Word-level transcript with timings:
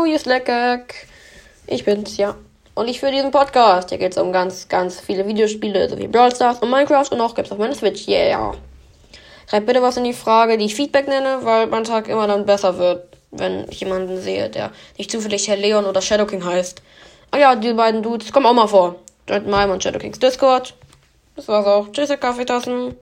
Hallo, 0.00 0.08
hier 0.08 0.16
ist 0.16 0.24
Leckek. 0.24 1.06
Ich 1.66 1.84
bin's, 1.84 2.16
ja. 2.16 2.34
Und 2.74 2.88
ich 2.88 3.00
für 3.00 3.10
diesen 3.10 3.30
Podcast. 3.30 3.90
Hier 3.90 3.98
geht's 3.98 4.16
um 4.16 4.32
ganz, 4.32 4.66
ganz 4.66 4.98
viele 4.98 5.26
Videospiele, 5.26 5.90
sowie 5.90 6.08
Brawl 6.08 6.34
Stars 6.34 6.58
und 6.60 6.70
Minecraft 6.70 7.08
und 7.10 7.20
auch 7.20 7.34
gibt's 7.34 7.52
auf 7.52 7.58
meiner 7.58 7.74
Switch. 7.74 8.08
Yeah. 8.08 8.54
Schreibt 9.46 9.66
bitte 9.66 9.82
was 9.82 9.98
in 9.98 10.04
die 10.04 10.14
Frage, 10.14 10.56
die 10.56 10.64
ich 10.64 10.74
Feedback 10.74 11.06
nenne, 11.06 11.40
weil 11.42 11.66
mein 11.66 11.84
Tag 11.84 12.08
immer 12.08 12.26
dann 12.26 12.46
besser 12.46 12.78
wird, 12.78 13.14
wenn 13.30 13.66
ich 13.68 13.80
jemanden 13.80 14.18
sehe, 14.18 14.48
der 14.48 14.70
nicht 14.96 15.10
zufällig 15.10 15.46
Herr 15.48 15.58
Leon 15.58 15.84
oder 15.84 16.00
Shadow 16.00 16.24
King 16.24 16.46
heißt. 16.46 16.80
Ah 17.30 17.38
ja, 17.38 17.54
die 17.54 17.74
beiden 17.74 18.02
Dudes 18.02 18.32
kommen 18.32 18.46
auch 18.46 18.54
mal 18.54 18.68
vor. 18.68 18.96
Joint 19.28 19.48
Mime 19.48 19.70
und 19.70 19.82
Shadow 19.82 19.98
Kings 19.98 20.18
Discord. 20.18 20.72
Das 21.36 21.46
war's 21.46 21.66
auch. 21.66 21.92
Tschüss, 21.92 22.08
Kaffeetassen. 22.18 22.96